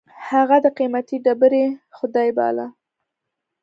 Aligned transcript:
هغه 0.29 0.57
د 0.63 0.67
قېمتي 0.77 1.17
ډبرې 1.25 1.65
خدای 1.97 2.29
باله. 2.37 2.67